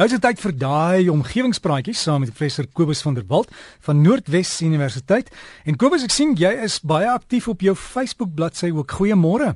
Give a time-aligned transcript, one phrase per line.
[0.00, 3.50] Nou is dit tyd vir daai omgewingspraatjies saam met professor Kobus van der Walt
[3.84, 5.28] van Noordwes Universiteit.
[5.68, 8.94] En Kobus, ek sien jy is baie aktief op jou Facebook bladsy ook.
[8.96, 9.50] Goeiemôre.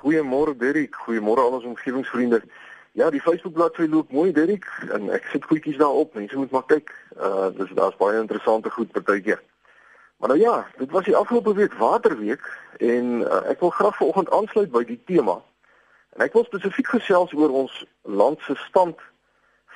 [0.00, 0.98] Goeiemôre Derrick.
[1.04, 2.40] Goeiemôre al ons omgewingsvriende.
[2.98, 6.16] Ja, die Facebook bladsy loop mooi Derrick en ek sit goedjies daarop.
[6.18, 6.90] Mense moet maar kyk.
[7.14, 9.38] Uh dis daar's baie interessante goed partykeer.
[10.18, 12.42] Maar nou ja, dit was die afgelope week Waterweek
[12.82, 15.38] en uh, ek wil graag vanoggend aansluit by die tema.
[16.18, 19.06] En ek wil spesifiek gesels oor ons land se stand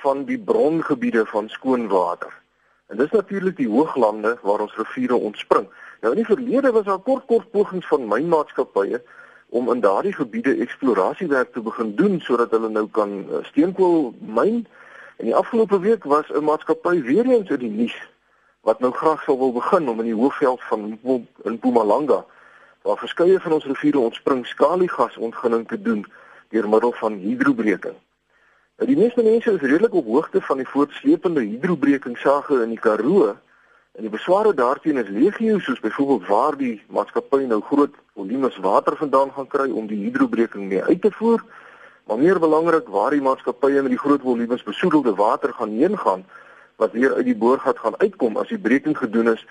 [0.03, 2.31] van die brongebiede van skoon water.
[2.91, 5.67] En dis natuurlik die hooglande waar ons riviere ontspring.
[6.01, 8.99] Nou in die verlede was daar kort kort pogings van mynmaatskappye
[9.49, 14.65] om in daardie gebiede eksplorasiewerk te begin doen sodat hulle nou kan eh, steenkool myn.
[15.17, 17.97] En die afgelope week was 'n maatskappy weer eens in die nuus
[18.67, 20.99] wat nou graag sou wil begin om in die hoofveld van
[21.43, 22.25] in Mpumalanga
[22.81, 26.05] waar verskeie van ons riviere ontspring skaliegas ontginning te doen
[26.49, 27.95] deur middel van hidrobreking.
[28.83, 33.29] Nou die meeste mense is redelik op hoogte van die voortsleepende hidrobrekingsage in die Karoo.
[33.95, 38.97] En die besware daarteen is legio soos byvoorbeeld waar die maatskappy nou groot volumes water
[38.99, 41.45] vandaan gaan kry om die hidrobreking mee uit te voer.
[42.11, 46.27] Maar meer belangrik waar die maatskappye met die groot volumes besoedelde water gaan heen gaan
[46.75, 49.47] wat weer uit die boorgat gaan uitkom as die breking gedoen is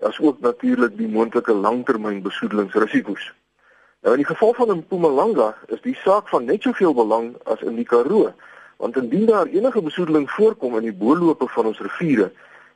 [0.00, 3.30] asook natuurlik die moontlike langtermyn besoedelingsrisiko's.
[4.02, 7.78] Nou in die geval van Mpumalanga is die saak van net soveel belang as in
[7.78, 8.32] die Karoo
[8.82, 12.32] want indien daar enige besoedeling voorkom in die boorloope van ons riviere,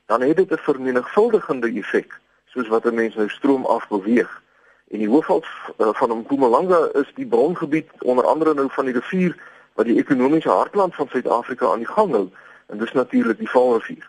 [0.06, 4.42] dan het dit 'n vermenigvuldigende effek, soos wat 'n mens nou stroom af beweeg.
[4.90, 9.36] En die hoofval uh, van Mpumalanga is die brongebied onder andere nou van die rivier
[9.74, 12.28] wat die ekonomiese hartland van Suid-Afrika aan die gang hou,
[12.66, 14.08] en dis natuurlik die Vaalrivier.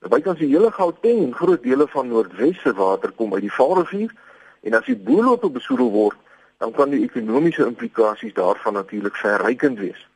[0.00, 3.52] Nou bykans die hele Gauteng en groot dele van Noordwes se water kom uit die
[3.52, 4.10] Vaalrivier
[4.60, 6.16] en as die boorloope besoedel word,
[6.58, 10.08] dan kan die ekonomiese implikasies daarvan natuurlik verrykend wees.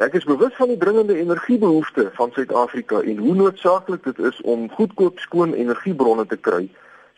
[0.00, 4.70] Ek is bewus van die dringende energiebehoefte van Suid-Afrika en hoe noodsaaklik dit is om
[4.70, 6.68] goedkoop skoon energiebronne te kry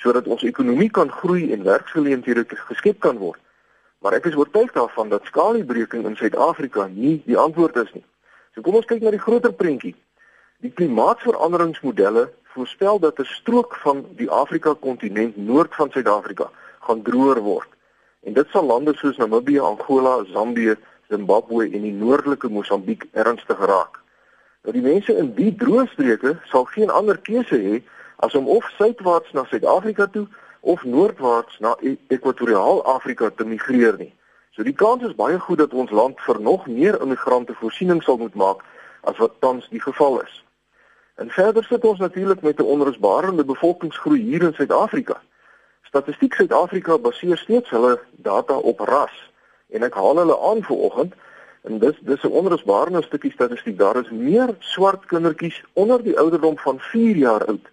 [0.02, 3.38] sodat ons ekonomie kan groei en werksgeleenthede geskep kan word.
[4.02, 8.02] Maar ek is oortuig daarvan dat skaliebreking in Suid-Afrika nie die antwoord is nie.
[8.54, 9.94] So kom ons kyk na die groter prentjie.
[10.60, 12.26] Die klimaatsveranderingsmodelle
[12.56, 17.70] voorspel dat 'n strook van die Afrika-kontinent noord van Suid-Afrika gaan droër word.
[18.26, 20.76] En dit sal lande soos Namibië, Angola, Zambië
[21.14, 24.00] Zimbabwe en die noordelike Mosambiek ernstig raak.
[24.64, 27.80] Nou die mense in die droë streke sal geen ander keuse hê
[28.26, 30.26] as om of suidwaarts na Suid-Afrika toe
[30.74, 31.74] of noordwaarts na
[32.08, 34.12] Ekwatoriaal Afrika te migreer nie.
[34.56, 38.18] So die kans is baie goed dat ons land vir nog meer immigrante voorsiening sal
[38.22, 38.64] moet maak
[39.04, 40.40] as wat tans die geval is.
[41.20, 45.20] En verder sit ons natuurlik met 'n onrusbarende bevolkingsgroei hier in Suid-Afrika.
[45.82, 49.33] Statistiek Suid-Afrika baseer steeds hulle data op ras
[49.74, 51.14] en ek haal hulle aan vanoggend
[51.68, 56.58] en dis dis 'n onrusbarende stukkie statistiek daar is meer swart kindertjies onder die ouderdom
[56.58, 57.66] van 4 jaar oud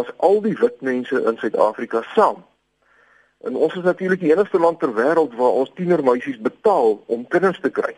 [0.00, 2.44] as al die wit mense in Suid-Afrika saam.
[3.46, 7.60] En ons is natuurlik die enigste land ter wêreld waar ons tienermeisies betaal om kinders
[7.60, 7.94] te kry.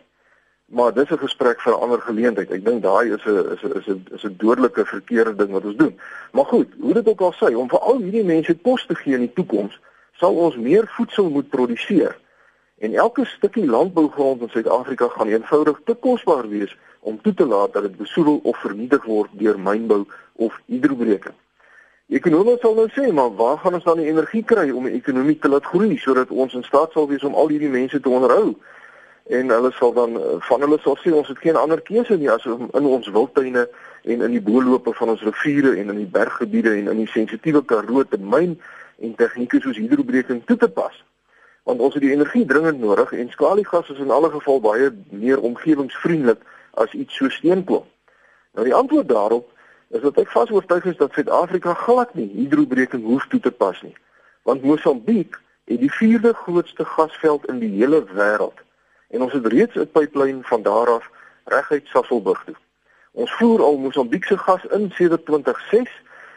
[0.65, 2.51] Maar dis 'n gesprek vir 'n ander geleentheid.
[2.51, 5.65] Ek dink daai is 'n is 'n is 'n is 'n dodelike verkeerde ding wat
[5.65, 5.99] ons doen.
[6.31, 9.13] Maar goed, hoe dit ook al sê, om vir al hierdie mense kos te gee
[9.13, 9.79] in die toekoms,
[10.11, 12.17] sal ons meer voedsel moet produseer.
[12.81, 17.73] En elke stukkie landbougrond in Suid-Afrika gaan eenvoudig te kosbaar wees om toe te laat
[17.73, 21.35] dat dit besoedel of vernietig word deur mynbou of hidrobreking.
[22.09, 25.37] Ekonome sal nou sê, maar waar gaan ons dan die energie kry om die ekonomie
[25.37, 28.55] te laat groei sodat ons in staat sal wees om al hierdie mense te onderhou?
[29.29, 30.17] En hulle sal dan
[30.49, 33.67] van hulle sal sê ons het geen ander keuse nie as om in ons wildtuine
[34.09, 37.61] en in die boorloope van ons riviere en in die berggebiede en in die sensitiewe
[37.61, 38.57] Karoo te myn
[39.05, 40.97] en tegnieke soos hidrobreking toe te pas
[41.63, 45.41] want ons het die energie dringend nodig en skaliegas is in alle geval baie meer
[45.41, 46.41] omgewingsvriendelik
[46.71, 47.85] as iets so steenkool.
[48.53, 49.49] Nou die antwoord daarop
[49.89, 53.81] is dat ek vas oortuig is dat Suid-Afrika glad nie hidrobreking hoef toe te pas
[53.81, 53.95] nie.
[54.47, 55.37] Want Mosambiek
[55.69, 58.59] het die vierde grootste gasveld in die hele wêreld
[59.11, 61.09] en ons het reeds 'n pipeline van daar af
[61.45, 62.55] reguit Sasolburg toe.
[63.11, 65.89] Ons voer al Mosambiek se gas in sedert 2006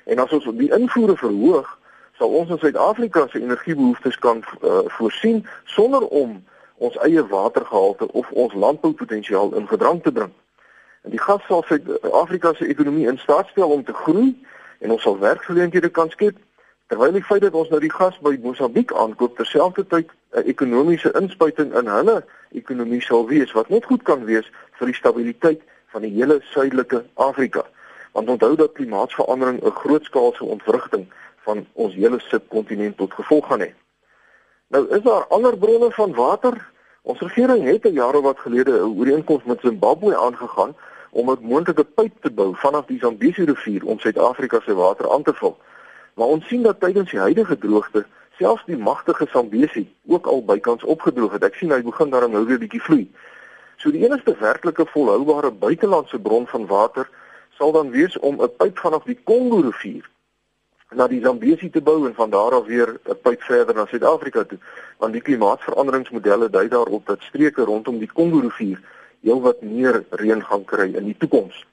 [0.05, 1.79] en as ons die invoere verhoog
[2.19, 6.45] sal ons in Suid-Afrika se energiebehoeftes kan uh, voorsien sonder om
[6.75, 10.33] ons eie watergehalte of ons landboupotensiaal in gedrang te bring.
[11.03, 14.33] En die gas sal Suid-Afrika se ekonomie in staat stel om te groei
[14.79, 16.39] en ons sal werksgeleenthede kan skep
[16.93, 21.75] terwyl die feit dat ons nou die gas by Mosambiek aankoop terselfdertyd 'n ekonomiese inspuiting
[21.75, 25.63] in hulle ekonomie sal wees wat net goed kan wees vir die stabiliteit
[25.95, 27.65] van die hele suidelike Afrika.
[28.13, 31.07] Want onthou dat klimaatsverandering 'n grootskaalse ontwrigting
[31.45, 33.71] van ons hele subkontinent tot gevolg gaan hê.
[34.75, 36.57] Nou is daar ander bronne van water.
[37.03, 40.75] Ons regering het 'n jaar of wat gelede 'n ooreenkoms met Zimbabwe aangegaan
[41.11, 45.23] om 'n moontlike pyp te bou vanaf die Zambesi rivier om Suid-Afrika se water aan
[45.23, 45.59] te vul.
[46.15, 48.07] Maar ons sien dat tydens die huidige droogte
[48.39, 51.45] selfs die magtige Zambesi ook al bykans opgedroog het.
[51.45, 53.11] Ek sien hy begin daarom nou weer bietjie vloei.
[53.77, 57.11] So die enigste werklike volhoubare buitelandse bron van water
[57.59, 60.11] sal dan wees om 'n pyp vanaf die Kongo rivier
[60.95, 64.45] na die Zambesi te bou en van daar af weer 'n pyp verder na Suid-Afrika
[64.45, 64.59] toe.
[64.99, 68.81] Want die klimaatsveranderingsmodelle dui daarop dat streke rondom die Kongo rivier
[69.23, 71.65] heelwat meer reën gaan kry in die toekoms.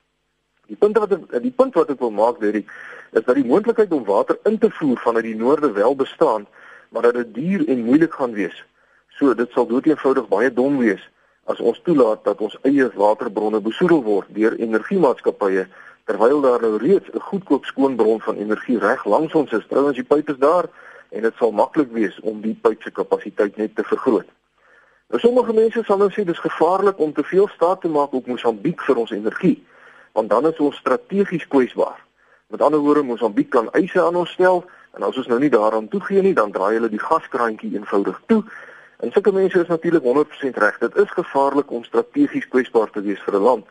[0.67, 2.69] Die punt wat ek, die punt wat ek wil maak, Derek,
[3.11, 6.47] is dat die moontlikheid om water in te voer vanuit die noorde wel bestaan,
[6.89, 8.65] maar dat dit duur en moeilik gaan wees.
[9.09, 11.09] So dit sal doeteenvoudig baie dom wees
[11.43, 15.65] as ons toelaat dat ons eie waterbronne besoedel word deur energiemaatskappye
[16.11, 19.65] terwyl daar nou reeds 'n goedkoop skoon bron van energie reg langs ons is.
[19.67, 20.65] Trouwens die pyp is daar
[21.09, 24.27] en dit sal maklik wees om die pyp se kapasiteit net te vergroot.
[25.07, 28.27] Nou sommige mense sal nou sê dis gevaarlik om te veel staat te maak op
[28.27, 29.65] Mosambiek vir ons energie,
[30.11, 31.99] want dan is ons strategies kwesbaar.
[32.47, 35.87] Met ander woorde, Mosambiek kan eise aan ons stel en as ons nou nie daaraan
[35.87, 38.43] toegee nie, dan draai hulle die gaskraantjie eenvoudig toe.
[38.99, 40.77] En sulke mense is natuurlik 100% reg.
[40.77, 43.65] Dit is gevaarlik om strategies kwesbaar te wees vir 'n land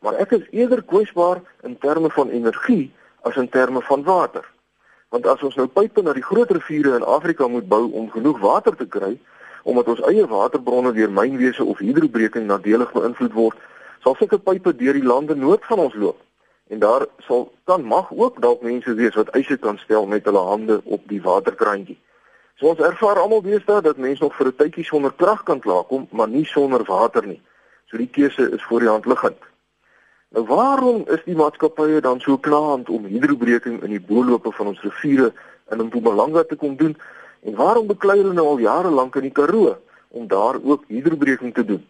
[0.00, 2.92] maar ek is eerder kwesbaar in terme van energie
[3.22, 4.44] as in terme van water.
[5.08, 8.38] Want as ons nou pipe na die groot riviere in Afrika moet bou om genoeg
[8.40, 9.18] water te kry,
[9.62, 13.58] omdat ons eie waterbronne deur mynwese of hidrobreking nadelig beïnvloed word,
[14.04, 16.20] sal sulke pipe deur die lande nood van ons loop.
[16.70, 20.44] En daar sal dan mag ook dalk mense wees wat eise kan stel met hulle
[20.46, 21.98] hande op die waterkraantjie.
[22.56, 26.08] So ons ervaar almal deesdae dat mense nog vir 'n tydjie sonder krag kan klaarkom,
[26.10, 27.42] maar nie sonder water nie.
[27.86, 29.49] So die keuse is voor die hand liggend.
[30.30, 34.82] Nou waarom is die maatskappye dan so klaand om hidrobreking in die boelope van ons
[34.84, 35.32] riviere
[35.74, 36.92] in Mpumalanga te kom doen
[37.42, 39.72] en waarom beklei hulle nou al jare lank in die Karoo
[40.08, 41.82] om daar ook hidrobreking te doen?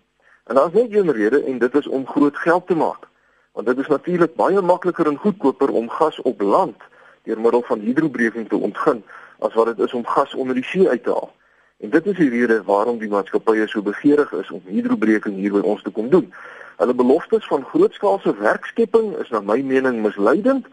[0.48, 3.08] En daar's net een rede en dit is om groot geld te maak.
[3.52, 6.80] Want dit is natuurlik baie makliker en goedkoper om gas op land
[7.28, 9.04] deur middel van hidrobreking te ontgin
[9.38, 11.32] as wat dit is om gas onder die see uit te haal.
[11.80, 15.60] En dit is die rede waarom die maatskappye so begeerig is om hidrobreking hier by
[15.60, 16.32] ons te kom doen.
[16.80, 20.66] Hulle beloftes van grootskaalse werkskepping is na my mening misleidend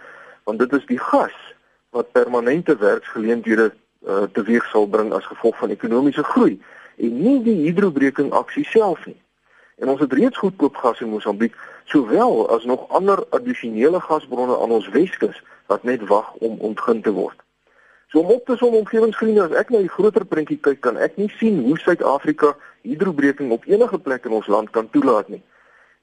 [0.47, 1.35] want dit is die gas
[1.91, 3.65] wat permanente werksgeleenthede
[4.07, 6.53] uh, teweeg sal bring as gevolg van ekonomiese groei
[6.95, 9.17] en nie die hidrobreking aksie self nie.
[9.83, 11.59] En ons het reeds goedkoop gas in Mosambiek
[11.91, 17.11] sowel as nog ander addisionele gasbronne aan ons Weskus wat net wag om ontgin te
[17.11, 17.35] word.
[18.07, 21.19] So om op te som omgewingsvriende as ek na die groter prentjie kyk kan ek
[21.19, 22.55] nie sien hoe Suid-Afrika
[22.87, 25.43] hidrobreking op enige plek in ons land kan toelaat nie.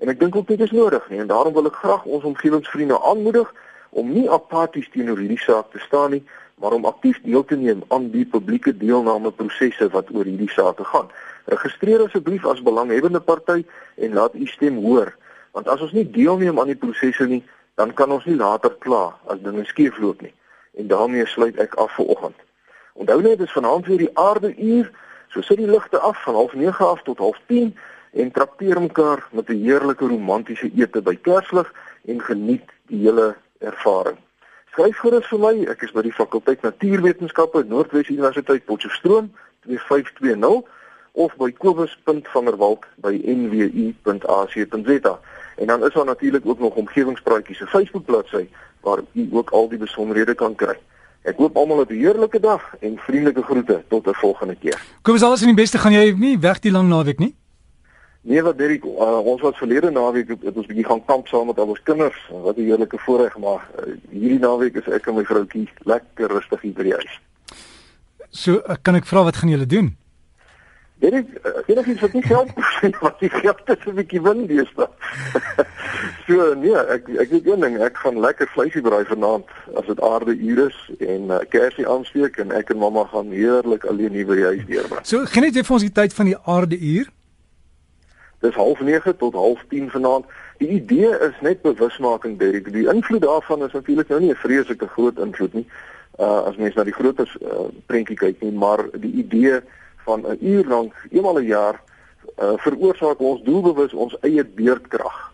[0.04, 2.96] En ek dink ook dit is nodig nie en daarom wil ek graag ons omgewingsvriende
[3.08, 3.48] aanmoedig
[3.96, 6.20] om nie apaties teenoor hierdie saak te staan nie,
[6.60, 10.82] maar om aktief deel te neem aan die publieke deelname prosesse wat oor hierdie saak
[10.90, 11.08] gaan.
[11.54, 13.64] Registreer asseblief as belanghebbende party
[13.96, 15.14] en laat u stem hoor,
[15.56, 17.40] want as ons nie deelneem aan die prosesse nie,
[17.80, 20.34] dan kan ons nie later kla as dinge skeefloop nie.
[20.76, 22.36] En daarmee sluit ek af vir oggend.
[22.92, 24.92] Onthou net dis vanaand weer die aarde uur,
[25.32, 27.72] so sit die ligte af van 09:30 af tot 10:30
[28.14, 31.72] en trakteer mekaar met 'n heerlike romantiese ete by Kerslig
[32.04, 34.18] en geniet die hele ervaring.
[34.70, 40.62] Skryf gerus vir my, ek is by die fakulteit Natuurwetenskappe Noordwes Universiteit Potchefstroom 2520
[41.12, 45.20] of by kobus.vanderwalt by nwu.ac.za.
[45.56, 48.48] En dan is daar natuurlik ook nog omgewingspraatjies se Facebook bladsy
[48.80, 50.74] waar u ook al die besonderhede kan kry.
[51.22, 54.82] Ek hoop almal 'n heerlike dag en vriendelike groete tot 'n volgende keer.
[55.02, 57.34] Kobus, alles in die beste gaan jy nie weg die lang naweek nie?
[58.24, 61.58] Nee, wat Derek, uh, ons was verlede naweek het ons bietjie gaan kamp saam met
[61.60, 62.20] al ons kinders.
[62.30, 66.60] Wat 'n heerlike voorreg maar uh, hierdie naweek is ek en my vroutjie lekker rustig
[66.60, 67.18] hier by die huis.
[68.30, 69.96] So, uh, kan ek vra wat gaan julle doen?
[71.04, 72.48] Derek, uh, enigiets wat nie geld
[73.04, 74.88] wat die geld is 'n bietjie win deesdae.
[76.26, 80.00] so nee, ek ek weet een ding, ek gaan lekker vleisie braai vanaand as dit
[80.00, 84.26] aarde uur is en uh, kersie aansteek en ek en mamma gaan heerlik alleen hier
[84.26, 85.04] by die huis deurbring.
[85.04, 87.12] So, geniet jy vir ons die tyd van die aarde uur?
[88.44, 90.24] Dis 09:30 tot 09:30 vanaand.
[90.58, 92.72] Die idee is net bewusmaking Derek.
[92.72, 95.66] Die invloed daarvan is natuurlik nou nie 'n vreeslike groot invloed nie.
[96.18, 97.48] Uh as mens na die groter uh,
[97.86, 99.60] prentjie kyk nie, maar die idee
[100.04, 101.80] van 'n uur lank eenmal 'n jaar
[102.38, 105.32] uh veroorsaak ons doelbewus ons eie beerdkrag.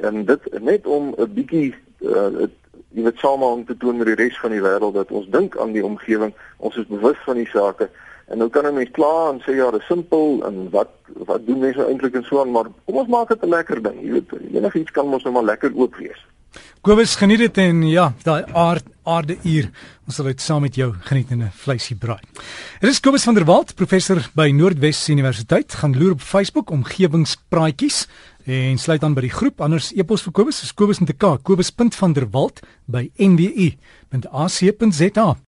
[0.00, 2.46] En dit net om 'n bietjie uh
[2.94, 5.72] jy weet samehang te toon met die res van die wêreld dat ons dink aan
[5.72, 7.90] die omgewing, ons is bewus van die sake
[8.28, 10.90] En nou kan 'n mens kla en sê ja, dit is simpel en wat
[11.26, 13.82] wat doen mense nou eintlik en so aan, maar kom ons maak dit 'n lekker
[13.82, 14.00] ding.
[14.02, 16.24] Jy weet, enigiets kan mos nou maar lekker oop wees.
[16.84, 19.70] Kobus geniet dit en ja, daai aard aarde uur.
[20.06, 22.20] Ons sal dit saam met jou geniet in 'n vleisie braai.
[22.80, 25.74] Dit is Kobus van der Walt, professor by Noordwes Universiteit.
[25.74, 28.08] Gaan loer op Facebook omgewingspraatjies
[28.44, 29.60] en sluit aan by die groep.
[29.60, 33.76] Anders e-pos vir Kobus is Kobus met 'n K, kobus.vanderwalt by nwu.ac.za.